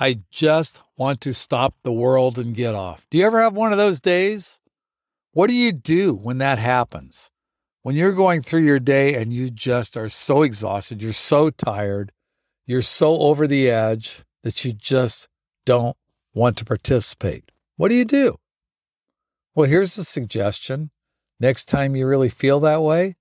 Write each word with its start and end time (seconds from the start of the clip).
I 0.00 0.18
just 0.30 0.80
want 0.96 1.20
to 1.22 1.34
stop 1.34 1.74
the 1.82 1.92
world 1.92 2.38
and 2.38 2.54
get 2.54 2.76
off. 2.76 3.04
Do 3.10 3.18
you 3.18 3.26
ever 3.26 3.40
have 3.40 3.54
one 3.54 3.72
of 3.72 3.78
those 3.78 3.98
days? 3.98 4.60
What 5.32 5.48
do 5.48 5.54
you 5.54 5.72
do 5.72 6.14
when 6.14 6.38
that 6.38 6.60
happens? 6.60 7.30
When 7.82 7.96
you're 7.96 8.12
going 8.12 8.42
through 8.42 8.62
your 8.62 8.78
day 8.78 9.14
and 9.14 9.32
you 9.32 9.50
just 9.50 9.96
are 9.96 10.08
so 10.08 10.42
exhausted, 10.42 11.02
you're 11.02 11.12
so 11.12 11.50
tired, 11.50 12.12
you're 12.64 12.80
so 12.80 13.18
over 13.18 13.48
the 13.48 13.68
edge 13.68 14.22
that 14.44 14.64
you 14.64 14.72
just 14.72 15.26
don't 15.66 15.96
want 16.32 16.56
to 16.58 16.64
participate. 16.64 17.50
What 17.76 17.88
do 17.88 17.96
you 17.96 18.04
do? 18.04 18.36
Well, 19.56 19.68
here's 19.68 19.98
a 19.98 20.04
suggestion. 20.04 20.90
Next 21.40 21.64
time 21.64 21.96
you 21.96 22.06
really 22.06 22.28
feel 22.28 22.60
that 22.60 22.82
way, 22.82 23.16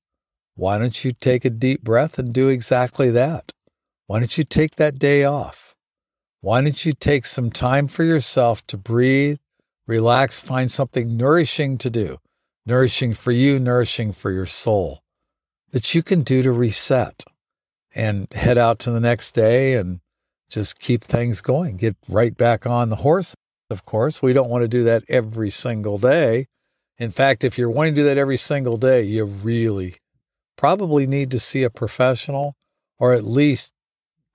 why 0.53 0.77
don't 0.77 1.03
you 1.03 1.11
take 1.11 1.43
a 1.43 1.49
deep 1.49 1.81
breath 1.81 2.19
and 2.19 2.31
do 2.31 2.49
exactly 2.49 3.09
that? 3.09 3.51
Why 4.05 4.19
don't 4.19 4.37
you 4.37 4.43
take 4.43 4.75
that 4.75 4.99
day 4.99 5.23
off? 5.23 5.66
Why 6.47 6.61
don't 6.61 6.85
you 6.85 6.93
take 6.93 7.25
some 7.25 7.51
time 7.51 7.89
for 7.89 8.05
yourself 8.05 8.65
to 8.67 8.77
breathe, 8.77 9.39
relax, 9.85 10.39
find 10.39 10.71
something 10.71 11.17
nourishing 11.17 11.77
to 11.79 11.89
do, 11.89 12.19
nourishing 12.65 13.15
for 13.15 13.33
you, 13.33 13.59
nourishing 13.59 14.13
for 14.13 14.31
your 14.31 14.45
soul 14.45 15.03
that 15.71 15.93
you 15.93 16.01
can 16.01 16.21
do 16.21 16.41
to 16.43 16.53
reset 16.53 17.25
and 17.93 18.31
head 18.31 18.57
out 18.57 18.79
to 18.79 18.91
the 18.91 19.01
next 19.01 19.33
day 19.33 19.73
and 19.73 19.99
just 20.49 20.79
keep 20.79 21.03
things 21.03 21.41
going, 21.41 21.75
get 21.75 21.97
right 22.07 22.37
back 22.37 22.65
on 22.65 22.87
the 22.87 23.03
horse. 23.03 23.35
Of 23.69 23.83
course, 23.83 24.21
we 24.21 24.31
don't 24.31 24.49
want 24.49 24.61
to 24.61 24.69
do 24.69 24.85
that 24.85 25.03
every 25.09 25.49
single 25.49 25.97
day. 25.97 26.47
In 26.97 27.11
fact, 27.11 27.43
if 27.43 27.57
you're 27.57 27.69
wanting 27.69 27.95
to 27.95 28.01
do 28.01 28.05
that 28.05 28.17
every 28.17 28.37
single 28.37 28.77
day, 28.77 29.01
you 29.01 29.25
really 29.25 29.97
probably 30.55 31.07
need 31.07 31.29
to 31.31 31.41
see 31.41 31.63
a 31.63 31.69
professional 31.69 32.55
or 32.97 33.11
at 33.11 33.25
least 33.25 33.73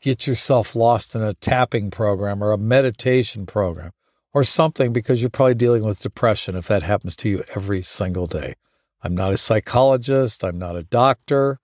get 0.02 0.27
yourself 0.27 0.74
lost 0.74 1.15
in 1.15 1.23
a 1.23 1.34
tapping 1.34 1.91
program 1.91 2.42
or 2.42 2.52
a 2.52 2.59
meditation 2.59 3.47
program 3.47 3.92
or 4.34 4.45
something 4.45 4.92
because 4.92 5.23
you're 5.23 5.30
probably 5.30 5.55
dealing 5.55 5.84
with 5.84 6.01
depression 6.01 6.56
if 6.56 6.67
that 6.67 6.83
happens 6.83 7.17
to 7.17 7.28
you 7.28 7.44
every 7.55 7.81
single 7.81 8.27
day. 8.27 8.55
I'm 9.03 9.14
not 9.14 9.33
a 9.33 9.39
psychologist, 9.39 10.44
I'm 10.44 10.59
not 10.59 10.77
a 10.77 10.83
doctor, 10.83 11.59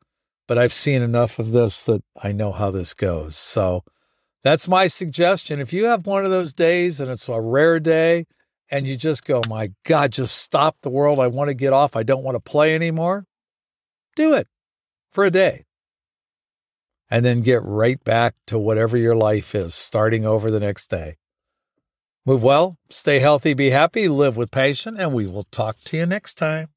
but 0.46 0.56
I've 0.56 0.72
seen 0.72 1.02
enough 1.02 1.38
of 1.38 1.50
this 1.50 1.84
that 1.84 2.02
I 2.22 2.32
know 2.32 2.52
how 2.52 2.70
this 2.70 2.94
goes. 2.94 3.36
So 3.36 3.84
that's 4.42 4.68
my 4.68 4.86
suggestion. 4.86 5.60
If 5.60 5.72
you 5.72 5.86
have 5.86 6.06
one 6.06 6.24
of 6.24 6.30
those 6.30 6.52
days 6.52 7.00
and 7.00 7.10
it's 7.10 7.28
a 7.28 7.40
rare 7.40 7.80
day 7.80 8.26
and 8.70 8.86
you 8.86 8.96
just 8.96 9.24
go, 9.24 9.42
my 9.48 9.72
God, 9.84 10.12
just 10.12 10.36
stop 10.36 10.76
the 10.82 10.90
world. 10.90 11.18
I 11.18 11.26
want 11.26 11.48
to 11.48 11.54
get 11.54 11.72
off. 11.72 11.96
I 11.96 12.02
don't 12.04 12.22
want 12.22 12.36
to 12.36 12.40
play 12.40 12.74
anymore. 12.74 13.26
Do 14.14 14.34
it 14.34 14.46
for 15.10 15.24
a 15.24 15.30
day 15.30 15.64
and 17.10 17.24
then 17.24 17.40
get 17.40 17.62
right 17.62 18.02
back 18.04 18.34
to 18.46 18.58
whatever 18.58 18.96
your 18.96 19.16
life 19.16 19.54
is, 19.54 19.74
starting 19.74 20.24
over 20.24 20.50
the 20.50 20.60
next 20.60 20.88
day. 20.90 21.16
Move 22.26 22.42
well, 22.42 22.76
stay 22.90 23.18
healthy, 23.18 23.54
be 23.54 23.70
happy, 23.70 24.08
live 24.08 24.36
with 24.36 24.50
passion, 24.50 24.96
and 24.98 25.14
we 25.14 25.26
will 25.26 25.44
talk 25.44 25.78
to 25.80 25.96
you 25.96 26.04
next 26.04 26.34
time. 26.34 26.68